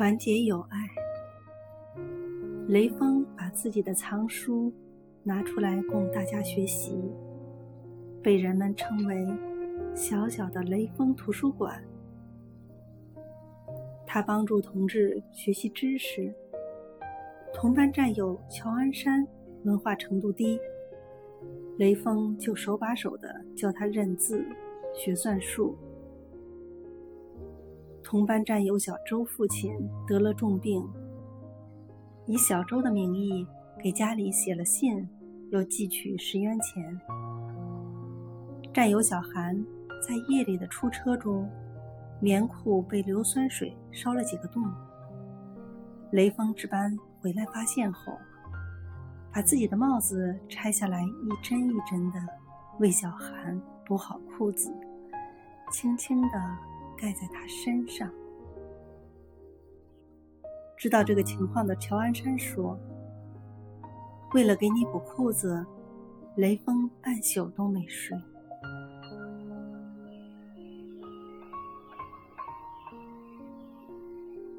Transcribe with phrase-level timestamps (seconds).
[0.00, 0.78] 团结友爱。
[2.68, 4.72] 雷锋把自己的藏书
[5.22, 6.98] 拿出来供大家学习，
[8.22, 9.28] 被人们称为
[9.94, 11.84] “小小的雷锋图书馆”。
[14.08, 16.32] 他帮助同志学习知识。
[17.52, 19.28] 同班战友乔安山
[19.64, 20.58] 文化程度低，
[21.76, 24.42] 雷锋就手把手的教他认字、
[24.94, 25.76] 学算术。
[28.10, 29.72] 同班战友小周父亲
[30.04, 30.84] 得了重病，
[32.26, 33.46] 以小周的名义
[33.80, 35.08] 给家里写了信，
[35.52, 37.00] 又寄去十元钱。
[38.74, 39.54] 战友小韩
[40.04, 41.48] 在夜里的出车中，
[42.20, 44.60] 棉裤被硫酸水烧了几个洞。
[46.10, 48.12] 雷锋值班回来发现后，
[49.32, 52.18] 把自己的帽子拆下来，一针一针的
[52.80, 53.56] 为小韩
[53.86, 54.68] 补好裤子，
[55.70, 56.70] 轻轻的。
[57.00, 58.12] 盖在他身上。
[60.76, 62.78] 知道这个情况的乔安山说
[64.34, 65.64] ：“为了给你补裤子，
[66.36, 68.18] 雷锋半宿都没睡。”